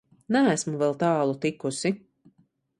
Neesmu 0.37 0.79
vēl 0.79 0.97
tālu 1.05 1.37
tikusi. 1.45 1.95